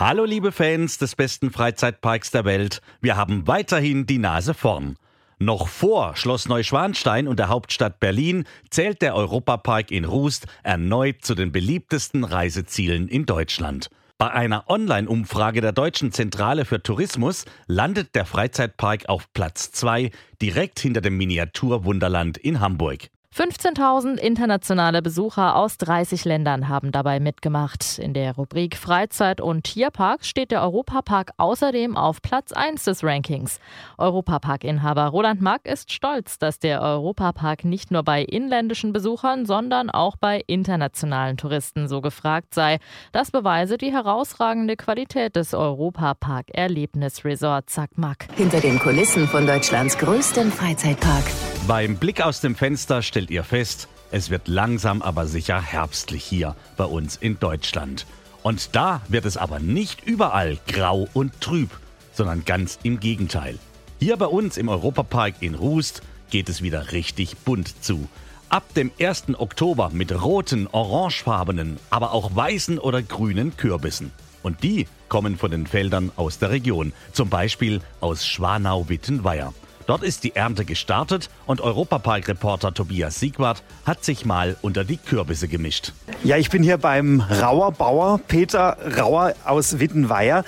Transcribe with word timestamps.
Hallo 0.00 0.24
liebe 0.24 0.52
Fans 0.52 0.98
des 0.98 1.16
besten 1.16 1.50
Freizeitparks 1.50 2.30
der 2.30 2.44
Welt, 2.44 2.82
wir 3.00 3.16
haben 3.16 3.48
weiterhin 3.48 4.06
die 4.06 4.18
Nase 4.18 4.54
vorn. 4.54 4.96
Noch 5.40 5.66
vor 5.66 6.14
Schloss 6.14 6.48
Neuschwanstein 6.48 7.26
und 7.26 7.40
der 7.40 7.48
Hauptstadt 7.48 7.98
Berlin 7.98 8.44
zählt 8.70 9.02
der 9.02 9.16
Europapark 9.16 9.90
in 9.90 10.04
Rust 10.04 10.46
erneut 10.62 11.24
zu 11.24 11.34
den 11.34 11.50
beliebtesten 11.50 12.22
Reisezielen 12.22 13.08
in 13.08 13.26
Deutschland. 13.26 13.90
Bei 14.18 14.30
einer 14.30 14.70
Online-Umfrage 14.70 15.60
der 15.60 15.72
Deutschen 15.72 16.12
Zentrale 16.12 16.64
für 16.64 16.80
Tourismus 16.80 17.44
landet 17.66 18.14
der 18.14 18.24
Freizeitpark 18.24 19.08
auf 19.08 19.32
Platz 19.32 19.72
2, 19.72 20.12
direkt 20.40 20.78
hinter 20.78 21.00
dem 21.00 21.16
Miniaturwunderland 21.16 22.38
in 22.38 22.60
Hamburg. 22.60 23.08
15.000 23.34 24.16
internationale 24.16 25.02
Besucher 25.02 25.54
aus 25.54 25.76
30 25.78 26.24
Ländern 26.24 26.68
haben 26.68 26.90
dabei 26.92 27.20
mitgemacht. 27.20 27.98
In 27.98 28.14
der 28.14 28.34
Rubrik 28.34 28.76
Freizeit 28.76 29.40
und 29.40 29.64
Tierpark 29.64 30.24
steht 30.24 30.50
der 30.50 30.62
Europapark 30.62 31.32
außerdem 31.36 31.96
auf 31.96 32.22
Platz 32.22 32.52
1 32.52 32.84
des 32.84 33.04
Rankings. 33.04 33.60
Europapark-Inhaber 33.98 35.08
Roland 35.08 35.42
Mack 35.42 35.66
ist 35.66 35.92
stolz, 35.92 36.38
dass 36.38 36.58
der 36.58 36.80
Europapark 36.80 37.64
nicht 37.64 37.90
nur 37.90 38.02
bei 38.02 38.22
inländischen 38.22 38.92
Besuchern, 38.92 39.46
sondern 39.46 39.90
auch 39.90 40.16
bei 40.16 40.42
internationalen 40.46 41.36
Touristen 41.36 41.86
so 41.86 42.00
gefragt 42.00 42.54
sei. 42.54 42.78
Das 43.12 43.30
beweise 43.30 43.76
die 43.78 43.92
herausragende 43.92 44.76
Qualität 44.76 45.36
des 45.36 45.54
Europapark-Erlebnisresorts, 45.54 47.74
sagt 47.74 47.98
Mack. 47.98 48.26
Hinter 48.36 48.60
den 48.60 48.78
Kulissen 48.78 49.28
von 49.28 49.46
Deutschlands 49.46 49.98
größtem 49.98 50.50
Freizeitpark. 50.50 51.24
Beim 51.68 51.96
Blick 51.96 52.22
aus 52.22 52.40
dem 52.40 52.56
Fenster 52.56 53.02
stellt 53.18 53.30
ihr 53.32 53.42
fest, 53.42 53.88
es 54.12 54.30
wird 54.30 54.46
langsam 54.46 55.02
aber 55.02 55.26
sicher 55.26 55.60
herbstlich 55.60 56.22
hier 56.22 56.54
bei 56.76 56.84
uns 56.84 57.16
in 57.16 57.40
Deutschland. 57.40 58.06
Und 58.44 58.76
da 58.76 59.00
wird 59.08 59.24
es 59.24 59.36
aber 59.36 59.58
nicht 59.58 60.06
überall 60.06 60.56
grau 60.68 61.08
und 61.14 61.40
trüb, 61.40 61.70
sondern 62.12 62.44
ganz 62.44 62.78
im 62.84 63.00
Gegenteil. 63.00 63.58
Hier 63.98 64.16
bei 64.18 64.26
uns 64.26 64.56
im 64.56 64.68
Europapark 64.68 65.34
in 65.40 65.56
Rust 65.56 66.02
geht 66.30 66.48
es 66.48 66.62
wieder 66.62 66.92
richtig 66.92 67.38
bunt 67.38 67.82
zu. 67.82 68.08
Ab 68.50 68.72
dem 68.74 68.92
1. 69.00 69.36
Oktober 69.36 69.90
mit 69.92 70.12
roten, 70.22 70.68
orangefarbenen, 70.68 71.80
aber 71.90 72.12
auch 72.12 72.36
weißen 72.36 72.78
oder 72.78 73.02
grünen 73.02 73.56
Kürbissen. 73.56 74.12
Und 74.44 74.62
die 74.62 74.86
kommen 75.08 75.36
von 75.38 75.50
den 75.50 75.66
Feldern 75.66 76.12
aus 76.14 76.38
der 76.38 76.50
Region, 76.50 76.92
zum 77.12 77.30
Beispiel 77.30 77.80
aus 77.98 78.24
Schwanau-Wittenweier. 78.24 79.52
Dort 79.88 80.02
ist 80.02 80.22
die 80.22 80.36
Ernte 80.36 80.66
gestartet 80.66 81.30
und 81.46 81.62
Europapark-Reporter 81.62 82.74
Tobias 82.74 83.20
Siegwart 83.20 83.62
hat 83.86 84.04
sich 84.04 84.26
mal 84.26 84.54
unter 84.60 84.84
die 84.84 84.98
Kürbisse 84.98 85.48
gemischt. 85.48 85.94
Ja, 86.22 86.36
ich 86.36 86.50
bin 86.50 86.62
hier 86.62 86.76
beim 86.76 87.22
Rauer 87.22 87.72
Bauer 87.72 88.20
Peter 88.28 88.76
Rauer 88.98 89.32
aus 89.46 89.78
Wittenweier. 89.78 90.44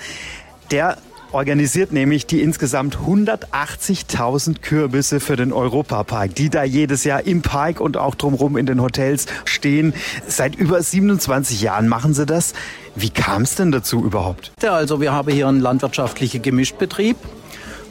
Der 0.69 0.99
organisiert 1.31 1.91
nämlich 1.91 2.27
die 2.27 2.43
insgesamt 2.43 2.97
180.000 2.97 4.61
Kürbisse 4.61 5.19
für 5.19 5.37
den 5.37 5.53
Europapark, 5.53 6.35
die 6.35 6.51
da 6.51 6.63
jedes 6.63 7.03
Jahr 7.03 7.25
im 7.25 7.41
Park 7.41 7.79
und 7.79 7.97
auch 7.97 8.13
drumherum 8.13 8.57
in 8.57 8.67
den 8.67 8.79
Hotels 8.79 9.25
stehen. 9.45 9.95
Seit 10.27 10.53
über 10.53 10.83
27 10.83 11.61
Jahren 11.61 11.87
machen 11.87 12.13
sie 12.13 12.27
das. 12.27 12.53
Wie 12.93 13.09
kam 13.09 13.41
es 13.41 13.55
denn 13.55 13.71
dazu 13.71 14.05
überhaupt? 14.05 14.51
Ja, 14.61 14.73
also 14.73 15.01
wir 15.01 15.13
haben 15.13 15.31
hier 15.33 15.47
einen 15.47 15.61
landwirtschaftlichen 15.61 16.43
Gemischtbetrieb 16.43 17.17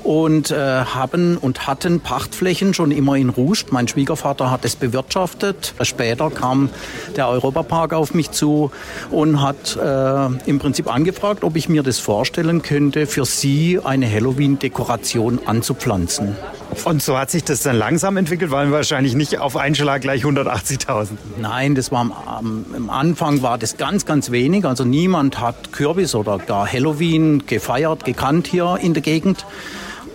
und 0.05 0.51
äh, 0.51 0.57
haben 0.57 1.37
und 1.37 1.67
hatten 1.67 2.01
Pachtflächen 2.01 2.75
schon 2.75 2.91
immer 2.91 3.17
in 3.17 3.29
Rust. 3.29 3.73
Mein 3.73 3.89
Schwiegervater 3.89 4.51
hat 4.51 4.65
es 4.65 4.77
bewirtschaftet. 4.77 5.75
Später 5.83 6.31
kam 6.31 6.71
der 7.17 7.29
Europapark 7.29 7.93
auf 7.93 8.15
mich 8.15 8.31
zu 8.31 8.71
und 9.11 9.43
hat 9.43 9.77
äh, 9.77 10.49
im 10.49 10.59
Prinzip 10.59 10.93
angefragt, 10.93 11.45
ob 11.45 11.57
ich 11.57 11.69
mir 11.69 11.83
das 11.83 11.99
vorstellen 11.99 12.63
könnte, 12.63 13.07
für 13.07 13.25
sie 13.25 13.81
eine 13.83 14.11
Halloween-Dekoration 14.11 15.41
anzupflanzen. 15.47 16.37
Und 16.85 17.03
so 17.03 17.19
hat 17.19 17.31
sich 17.31 17.45
das 17.45 17.63
dann 17.63 17.77
langsam 17.77 18.17
entwickelt, 18.17 18.51
weil 18.51 18.71
wahrscheinlich 18.71 19.15
nicht 19.15 19.39
auf 19.39 19.57
einen 19.57 19.75
Schlag 19.75 20.03
gleich 20.03 20.25
180.000. 20.25 21.09
Nein, 21.41 21.75
das 21.75 21.91
war 21.91 22.01
am, 22.01 22.65
am, 22.75 22.91
Anfang 22.91 23.43
war 23.43 23.59
das 23.59 23.77
ganz, 23.77 24.07
ganz 24.07 24.31
wenig. 24.31 24.65
Also 24.65 24.85
niemand 24.85 25.41
hat 25.41 25.73
Kürbis 25.73 26.15
oder 26.15 26.39
gar 26.39 26.71
Halloween 26.71 27.47
gefeiert, 27.47 28.05
gekannt 28.05 28.47
hier 28.47 28.79
in 28.81 28.95
der 28.95 29.03
Gegend. 29.03 29.45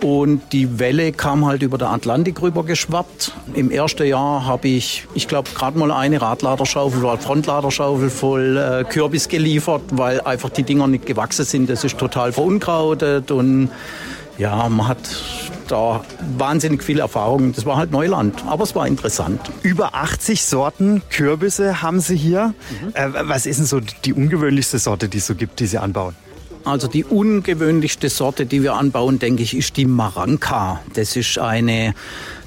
Und 0.02 0.52
die 0.52 0.78
Welle 0.78 1.12
kam 1.12 1.46
halt 1.46 1.62
über 1.62 1.78
den 1.78 1.88
Atlantik 1.88 2.42
rüber 2.42 2.64
geschwappt. 2.64 3.32
Im 3.54 3.70
ersten 3.70 4.06
Jahr 4.06 4.44
habe 4.44 4.68
ich, 4.68 5.06
ich 5.14 5.26
glaube, 5.26 5.48
gerade 5.54 5.78
mal 5.78 5.90
eine 5.90 6.20
Radladerschaufel 6.20 7.04
oder 7.04 7.18
Frontladerschaufel 7.18 8.10
voll 8.10 8.56
äh, 8.56 8.84
Kürbis 8.84 9.28
geliefert, 9.28 9.82
weil 9.92 10.20
einfach 10.20 10.50
die 10.50 10.62
Dinger 10.62 10.86
nicht 10.86 11.06
gewachsen 11.06 11.44
sind. 11.44 11.70
Das 11.70 11.82
ist 11.84 11.98
total 11.98 12.32
verunkrautet 12.32 13.30
und 13.30 13.70
ja, 14.38 14.68
man 14.68 14.86
hat 14.86 14.98
da 15.68 16.04
wahnsinnig 16.36 16.82
viel 16.82 17.00
Erfahrung. 17.00 17.52
Das 17.52 17.64
war 17.64 17.76
halt 17.76 17.90
Neuland, 17.90 18.44
aber 18.46 18.64
es 18.64 18.74
war 18.74 18.86
interessant. 18.86 19.40
Über 19.62 19.94
80 19.94 20.44
Sorten 20.44 21.02
Kürbisse 21.10 21.82
haben 21.82 22.00
Sie 22.00 22.16
hier. 22.16 22.54
Mhm. 22.82 22.88
Äh, 22.94 23.28
was 23.28 23.46
ist 23.46 23.58
denn 23.58 23.66
so 23.66 23.80
die 23.80 24.12
ungewöhnlichste 24.12 24.78
Sorte, 24.78 25.08
die 25.08 25.18
es 25.18 25.26
so 25.26 25.34
gibt, 25.34 25.58
die 25.60 25.66
Sie 25.66 25.78
anbauen? 25.78 26.14
Also 26.66 26.88
die 26.88 27.04
ungewöhnlichste 27.04 28.08
Sorte, 28.08 28.44
die 28.44 28.64
wir 28.64 28.74
anbauen, 28.74 29.20
denke 29.20 29.44
ich, 29.44 29.56
ist 29.56 29.76
die 29.76 29.86
Maranka. 29.86 30.80
Das 30.94 31.14
ist 31.14 31.38
eine 31.38 31.94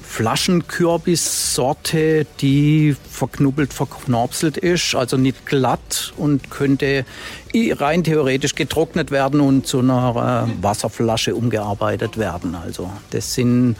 Flaschenkürbissorte, 0.02 2.26
die 2.40 2.94
verknubbelt, 3.10 3.72
verknorpselt 3.72 4.58
ist, 4.58 4.94
also 4.94 5.16
nicht 5.16 5.46
glatt 5.46 6.12
und 6.18 6.50
könnte 6.50 7.06
rein 7.54 8.04
theoretisch 8.04 8.54
getrocknet 8.56 9.10
werden 9.10 9.40
und 9.40 9.66
zu 9.66 9.78
einer 9.78 10.46
äh, 10.46 10.50
Wasserflasche 10.62 11.34
umgearbeitet 11.34 12.18
werden. 12.18 12.54
Also 12.54 12.90
das 13.10 13.32
sind 13.32 13.76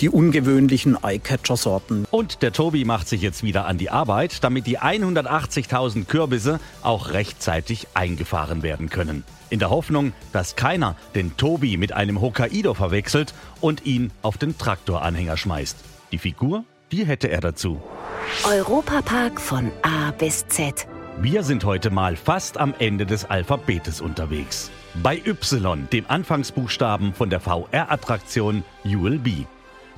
die 0.00 0.08
ungewöhnlichen 0.08 0.96
Eyecatcher-Sorten. 1.04 2.06
Und 2.10 2.42
der 2.42 2.52
Tobi 2.52 2.84
macht 2.84 3.06
sich 3.06 3.22
jetzt 3.22 3.44
wieder 3.44 3.66
an 3.66 3.78
die 3.78 3.90
Arbeit, 3.90 4.42
damit 4.42 4.66
die 4.66 4.80
180.000 4.80 6.06
Kürbisse 6.06 6.58
auch 6.82 7.10
rechtzeitig 7.10 7.86
eingefahren 7.94 8.64
werden 8.64 8.90
können 8.90 9.22
in 9.54 9.60
der 9.60 9.70
Hoffnung, 9.70 10.12
dass 10.32 10.56
keiner 10.56 10.96
den 11.14 11.36
Tobi 11.36 11.76
mit 11.76 11.92
einem 11.92 12.20
Hokkaido 12.20 12.74
verwechselt 12.74 13.32
und 13.60 13.86
ihn 13.86 14.10
auf 14.20 14.36
den 14.36 14.58
Traktoranhänger 14.58 15.36
schmeißt. 15.36 15.76
Die 16.10 16.18
Figur, 16.18 16.64
die 16.90 17.06
hätte 17.06 17.28
er 17.28 17.40
dazu. 17.40 17.80
Europapark 18.44 19.40
von 19.40 19.70
A 19.82 20.10
bis 20.10 20.48
Z. 20.48 20.88
Wir 21.20 21.44
sind 21.44 21.64
heute 21.64 21.90
mal 21.90 22.16
fast 22.16 22.58
am 22.58 22.74
Ende 22.80 23.06
des 23.06 23.26
Alphabetes 23.26 24.00
unterwegs. 24.00 24.72
Bei 25.04 25.22
Y, 25.24 25.88
dem 25.92 26.04
Anfangsbuchstaben 26.08 27.14
von 27.14 27.30
der 27.30 27.38
VR-Attraktion 27.38 28.64
ULB. 28.84 29.46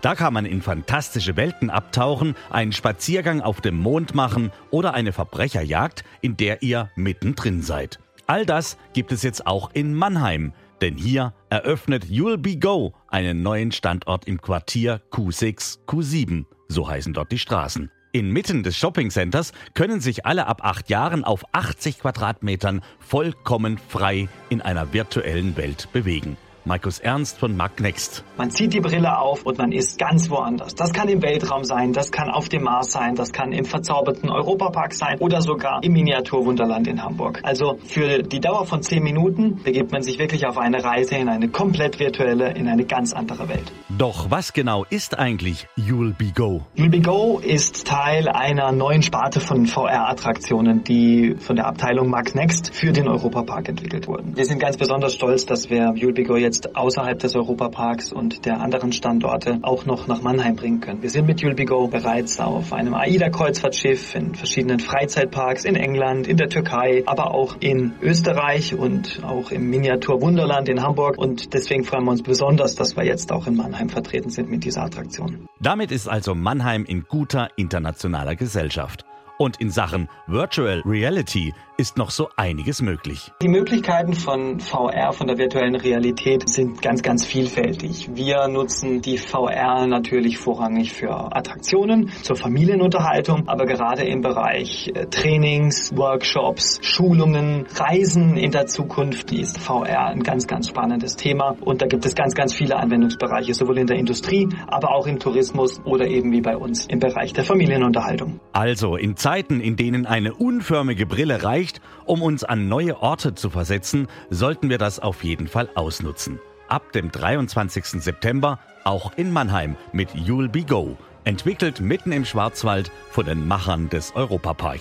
Da 0.02 0.14
kann 0.14 0.34
man 0.34 0.44
in 0.44 0.60
fantastische 0.60 1.36
Welten 1.36 1.70
abtauchen, 1.70 2.36
einen 2.50 2.72
Spaziergang 2.72 3.40
auf 3.40 3.62
dem 3.62 3.78
Mond 3.78 4.14
machen 4.14 4.52
oder 4.70 4.92
eine 4.92 5.12
Verbrecherjagd, 5.12 6.04
in 6.20 6.36
der 6.36 6.62
ihr 6.62 6.90
mittendrin 6.94 7.62
seid. 7.62 7.98
All 8.26 8.44
das 8.44 8.76
gibt 8.92 9.12
es 9.12 9.22
jetzt 9.22 9.47
auch 9.47 9.70
in 9.72 9.94
Mannheim, 9.94 10.53
denn 10.81 10.97
hier 10.97 11.32
eröffnet 11.48 12.06
You'll 12.06 12.38
Be 12.38 12.56
Go 12.56 12.92
einen 13.09 13.42
neuen 13.42 13.70
Standort 13.70 14.27
im 14.27 14.41
Quartier 14.41 15.00
Q6, 15.12 15.78
Q7, 15.86 16.45
so 16.68 16.89
heißen 16.89 17.12
dort 17.12 17.30
die 17.30 17.39
Straßen. 17.39 17.91
Inmitten 18.10 18.65
des 18.65 18.77
Shoppingcenters 18.77 19.53
können 19.74 20.00
sich 20.00 20.27
alle 20.27 20.47
ab 20.47 20.65
acht 20.65 20.91
Jahren 20.91 21.22
auf 21.22 21.45
80 21.53 22.00
Quadratmetern 22.00 22.83
vollkommen 22.98 23.78
frei 23.78 24.28
in 24.48 24.60
einer 24.60 24.92
virtuellen 24.92 25.56
Welt 25.56 25.89
bewegen. 25.92 26.36
Markus 26.66 26.98
Ernst 26.98 27.39
von 27.39 27.57
Magnext. 27.57 28.24
Man 28.36 28.51
zieht 28.51 28.72
die 28.72 28.80
Brille 28.80 29.21
auf 29.21 29.47
und 29.47 29.57
man 29.57 29.71
ist 29.71 30.01
ganz 30.01 30.28
woanders. 30.30 30.74
Das 30.74 30.92
kann 30.92 31.09
im 31.09 31.22
Weltraum 31.22 31.63
sein, 31.63 31.92
das 31.92 32.10
kann 32.10 32.28
auf 32.28 32.48
dem 32.48 32.65
Mars 32.65 32.91
sein, 32.91 33.15
das 33.15 33.33
kann 33.33 33.53
im 33.53 33.65
verzauberten 33.65 34.28
Europapark 34.30 34.92
sein 34.92 35.18
oder 35.21 35.42
sogar 35.42 35.84
im 35.84 35.92
Miniaturwunderland 35.92 36.89
in 36.89 37.04
Hamburg. 37.04 37.39
Also 37.45 37.78
für 37.84 38.24
die 38.24 38.41
Dauer 38.41 38.66
von 38.66 38.83
zehn 38.83 39.04
Minuten 39.04 39.63
begibt 39.63 39.92
man 39.92 40.03
sich 40.03 40.18
wirklich 40.18 40.45
auf 40.45 40.59
eine 40.59 40.83
Reise 40.83 41.15
in 41.15 41.28
eine 41.28 41.48
komplett 41.48 42.01
virtuelle, 42.01 42.51
in 42.54 42.66
eine 42.66 42.84
ganz 42.84 43.12
andere 43.12 43.48
Welt. 43.48 43.72
Doch 43.97 44.33
was 44.33 44.53
genau 44.53 44.84
ist 44.91 45.16
eigentlich 45.16 45.69
You'll 45.78 46.15
Be 46.15 46.33
Go? 46.34 46.62
You'll 46.77 46.91
Be 46.91 47.01
Go 47.01 47.39
ist 47.39 47.86
Teil 47.86 48.28
einer 48.28 48.72
neuen 48.72 49.03
Sparte 49.03 49.39
von 49.39 49.66
VR-Attraktionen, 49.66 50.83
die 50.83 51.36
von 51.39 51.54
der 51.54 51.69
Abteilung 51.69 52.10
Max 52.10 52.34
Next 52.34 52.74
für 52.74 52.91
den 52.91 53.07
Europapark 53.07 53.69
entwickelt 53.69 54.09
wurden. 54.09 54.36
Wir 54.36 54.47
sind 54.47 54.59
ganz 54.59 54.77
besonders 54.77 55.15
stolz, 55.15 55.47
dass 55.47 55.71
wir 55.71 55.91
You'll 55.91 56.12
Be 56.12 56.24
Go 56.24 56.34
jetzt 56.34 56.55
jetzt 56.56 56.76
außerhalb 56.76 57.18
des 57.18 57.34
Europaparks 57.36 58.12
und 58.12 58.47
der 58.47 58.60
anderen 58.60 58.92
Standorte 58.92 59.58
auch 59.62 59.84
noch 59.84 60.06
nach 60.06 60.22
Mannheim 60.22 60.56
bringen 60.56 60.80
können. 60.80 61.03
Wir 61.03 61.10
sind 61.10 61.26
mit 61.26 61.41
Julbigo 61.41 61.86
bereits 61.88 62.41
auf 62.41 62.72
einem 62.72 62.94
AIDA-Kreuzfahrtschiff 62.94 64.14
in 64.14 64.34
verschiedenen 64.34 64.80
Freizeitparks 64.80 65.64
in 65.64 65.76
England, 65.76 66.26
in 66.26 66.36
der 66.36 66.48
Türkei, 66.48 67.03
aber 67.06 67.34
auch 67.34 67.56
in 67.60 67.92
Österreich 68.00 68.74
und 68.74 69.22
auch 69.24 69.50
im 69.50 69.68
Miniatur 69.68 70.20
Wunderland 70.22 70.68
in 70.68 70.82
Hamburg. 70.82 71.18
Und 71.18 71.53
deswegen 71.53 71.84
freuen 71.84 72.04
wir 72.04 72.12
uns 72.12 72.22
besonders, 72.22 72.74
dass 72.74 72.97
wir 72.97 73.04
jetzt 73.04 73.32
auch 73.32 73.47
in 73.47 73.56
Mannheim 73.56 73.88
vertreten 73.88 74.30
sind 74.30 74.50
mit 74.50 74.64
dieser 74.64 74.82
Attraktion. 74.82 75.47
Damit 75.60 75.92
ist 75.92 76.09
also 76.09 76.34
Mannheim 76.34 76.84
in 76.84 77.02
guter 77.02 77.48
internationaler 77.56 78.36
Gesellschaft. 78.36 79.05
Und 79.38 79.60
in 79.60 79.71
Sachen 79.71 80.09
Virtual 80.27 80.83
Reality 80.86 81.53
ist 81.77 81.98
noch 81.98 82.10
so 82.10 82.30
einiges 82.36 82.80
möglich. 82.80 83.33
Die 83.42 83.48
Möglichkeiten 83.48 84.15
von 84.15 84.60
VR, 84.60 85.12
von 85.12 85.27
der 85.27 85.36
virtuellen 85.36 85.74
Realität 85.74 86.48
sind 86.48 86.80
ganz, 86.80 87.03
ganz 87.03 87.27
vielfältig. 87.27 88.09
Wir 88.15 88.48
nutzen 88.48 89.03
die 89.03 89.18
VR 89.18 89.86
natürlich 89.86 90.38
vorrangig 90.38 90.92
für 90.92 91.36
Attraktionen, 91.36 92.09
zur 92.22 92.36
Familienunterhaltung, 92.36 93.47
aber 93.47 93.66
gerade 93.66 94.04
im 94.04 94.22
Bereich 94.22 94.91
äh, 94.94 95.06
Trainings, 95.06 95.94
Workshops, 95.94 96.80
Schulungen, 96.83 97.66
Reisen 97.74 98.38
in 98.38 98.53
der 98.53 98.66
Zukunft 98.66 99.33
ist 99.33 99.59
VR 99.59 100.06
ein 100.06 100.22
ganz, 100.22 100.47
ganz 100.47 100.68
spannendes 100.68 101.16
Thema. 101.16 101.56
Und 101.60 101.83
da 101.83 101.86
gibt 101.86 102.06
es 102.06 102.15
ganz, 102.15 102.34
ganz 102.34 102.54
viele 102.54 102.77
Anwendungsbereiche, 102.77 103.53
sowohl 103.53 103.78
in 103.78 103.86
der 103.86 103.98
Industrie, 103.98 104.48
aber 104.66 104.94
auch 104.94 105.06
im 105.06 105.18
Tourismus 105.18 105.78
oder 105.84 106.06
eben 106.06 106.33
wie 106.33 106.41
bei 106.41 106.56
uns 106.56 106.86
im 106.86 107.00
Bereich 107.00 107.34
der 107.34 107.44
Familienunterhaltung. 107.44 108.41
Also 108.53 108.97
in 108.97 109.16
Zeiten, 109.26 109.60
in 109.60 109.74
denen 109.74 110.06
eine 110.06 110.34
unförmige 110.34 111.04
Brille 111.04 111.42
reicht, 111.42 111.80
um 112.04 112.22
uns 112.22 112.44
an 112.44 112.68
neue 112.68 113.02
Orte 113.02 113.34
zu 113.34 113.50
versetzen, 113.50 114.06
sollten 114.30 114.70
wir 114.70 114.78
das 114.78 115.00
auf 115.00 115.24
jeden 115.24 115.48
Fall 115.48 115.68
ausnutzen. 115.74 116.38
Ab 116.68 116.92
dem 116.92 117.10
23. 117.10 118.00
September 118.04 118.60
auch 118.84 119.14
in 119.16 119.32
Mannheim 119.32 119.74
mit 119.92 120.10
You'll 120.10 120.48
Be 120.48 120.62
Go, 120.62 120.96
entwickelt 121.24 121.80
mitten 121.80 122.12
im 122.12 122.24
Schwarzwald 122.24 122.92
von 123.10 123.26
den 123.26 123.48
Machern 123.48 123.88
des 123.88 124.14
Europapark. 124.14 124.78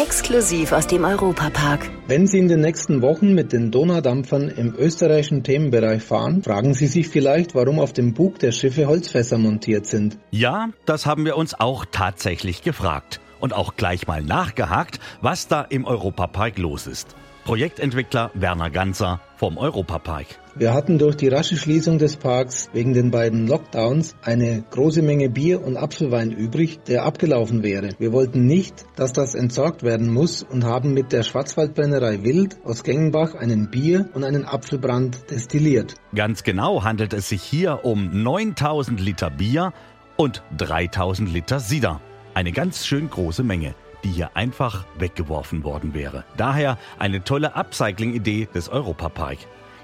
Exklusiv 0.00 0.70
aus 0.70 0.86
dem 0.86 1.02
Europapark. 1.02 1.90
Wenn 2.06 2.28
Sie 2.28 2.38
in 2.38 2.46
den 2.46 2.60
nächsten 2.60 3.02
Wochen 3.02 3.34
mit 3.34 3.52
den 3.52 3.72
Donaudampfern 3.72 4.50
im 4.50 4.76
österreichischen 4.76 5.42
Themenbereich 5.42 6.04
fahren, 6.04 6.44
fragen 6.44 6.74
Sie 6.74 6.86
sich 6.86 7.08
vielleicht, 7.08 7.56
warum 7.56 7.80
auf 7.80 7.92
dem 7.92 8.14
Bug 8.14 8.38
der 8.38 8.52
Schiffe 8.52 8.86
Holzfässer 8.86 9.36
montiert 9.36 9.86
sind. 9.86 10.16
Ja, 10.30 10.68
das 10.86 11.06
haben 11.06 11.24
wir 11.24 11.36
uns 11.36 11.58
auch 11.58 11.84
tatsächlich 11.90 12.62
gefragt 12.62 13.18
und 13.40 13.52
auch 13.52 13.76
gleich 13.76 14.06
mal 14.06 14.22
nachgehakt, 14.22 15.00
was 15.20 15.48
da 15.48 15.62
im 15.62 15.84
Europapark 15.84 16.58
los 16.58 16.86
ist. 16.86 17.16
Projektentwickler 17.48 18.30
Werner 18.34 18.68
Ganzer 18.68 19.22
vom 19.36 19.56
Europapark. 19.56 20.26
Wir 20.54 20.74
hatten 20.74 20.98
durch 20.98 21.16
die 21.16 21.28
rasche 21.28 21.56
Schließung 21.56 21.96
des 21.96 22.16
Parks 22.16 22.68
wegen 22.74 22.92
den 22.92 23.10
beiden 23.10 23.46
Lockdowns 23.46 24.16
eine 24.22 24.64
große 24.70 25.00
Menge 25.00 25.30
Bier 25.30 25.64
und 25.64 25.78
Apfelwein 25.78 26.30
übrig, 26.30 26.80
der 26.86 27.04
abgelaufen 27.04 27.62
wäre. 27.62 27.90
Wir 27.98 28.12
wollten 28.12 28.44
nicht, 28.44 28.84
dass 28.96 29.14
das 29.14 29.34
entsorgt 29.34 29.82
werden 29.82 30.12
muss 30.12 30.42
und 30.42 30.64
haben 30.64 30.92
mit 30.92 31.10
der 31.12 31.22
Schwarzwaldbrennerei 31.22 32.22
Wild 32.22 32.58
aus 32.64 32.82
Gengenbach 32.82 33.34
einen 33.34 33.70
Bier 33.70 34.10
und 34.12 34.24
einen 34.24 34.44
Apfelbrand 34.44 35.30
destilliert. 35.30 35.94
Ganz 36.14 36.42
genau 36.42 36.84
handelt 36.84 37.14
es 37.14 37.30
sich 37.30 37.42
hier 37.42 37.82
um 37.82 38.10
9000 38.24 39.00
Liter 39.00 39.30
Bier 39.30 39.72
und 40.16 40.42
3000 40.58 41.32
Liter 41.32 41.60
Cider. 41.60 42.02
Eine 42.34 42.52
ganz 42.52 42.86
schön 42.86 43.10
große 43.10 43.42
Menge 43.42 43.74
die 44.04 44.10
hier 44.10 44.36
einfach 44.36 44.84
weggeworfen 44.98 45.64
worden 45.64 45.94
wäre. 45.94 46.24
Daher 46.36 46.78
eine 46.98 47.24
tolle 47.24 47.54
Upcycling-Idee 47.56 48.48
des 48.54 48.68
Europapark. 48.68 49.38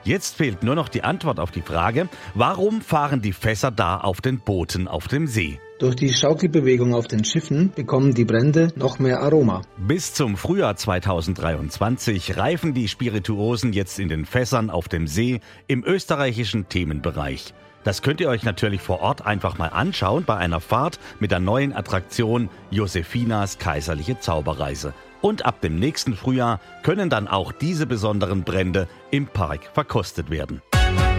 Jetzt 0.05 0.37
fehlt 0.37 0.62
nur 0.62 0.75
noch 0.75 0.91
die 0.91 1.02
Antwort 1.02 1.41
auf 1.41 1.50
die 1.50 1.62
Frage, 1.62 2.08
warum 2.35 2.82
fahren 2.82 3.23
die 3.23 3.32
Fässer 3.32 3.70
da 3.70 3.96
auf 3.99 4.20
den 4.20 4.38
Booten 4.38 4.87
auf 4.87 5.08
dem 5.08 5.26
See? 5.26 5.58
Durch 5.79 5.96
die 5.96 6.12
Schaukelbewegung 6.12 6.94
auf 6.94 7.08
den 7.08 7.25
Schiffen 7.25 7.73
bekommen 7.75 8.14
die 8.14 8.26
Brände 8.26 8.69
noch 8.76 8.99
mehr 8.99 9.20
Aroma. 9.23 9.62
Bis 9.79 10.12
zum 10.12 10.37
Frühjahr 10.37 10.76
2023 10.76 12.37
reifen 12.37 12.75
die 12.75 12.87
Spirituosen 12.87 13.73
jetzt 13.73 13.99
in 13.99 14.08
den 14.08 14.26
Fässern 14.26 14.69
auf 14.69 14.88
dem 14.88 15.06
See 15.06 15.41
im 15.67 15.82
österreichischen 15.85 16.69
Themenbereich. 16.69 17.55
Das 17.84 18.00
könnt 18.00 18.20
ihr 18.20 18.31
euch 18.31 18.44
natürlich 18.44 18.81
vor 18.81 19.00
Ort 19.00 19.26
einfach 19.26 19.58
mal 19.58 19.69
anschauen 19.69 20.25
bei 20.25 20.36
einer 20.36 20.60
Fahrt 20.60 20.98
mit 21.20 21.31
der 21.31 21.38
neuen 21.38 21.76
Attraktion 21.76 22.48
Josefinas 22.70 23.58
kaiserliche 23.58 24.19
Zauberreise. 24.19 24.94
Und 25.20 25.44
ab 25.44 25.60
dem 25.60 25.78
nächsten 25.78 26.16
Frühjahr 26.16 26.60
können 26.82 27.10
dann 27.10 27.28
auch 27.28 27.52
diese 27.52 27.86
besonderen 27.86 28.42
Brände 28.42 28.88
im 29.10 29.26
Park 29.26 29.70
verkostet 29.72 30.31
werden. 30.31 30.62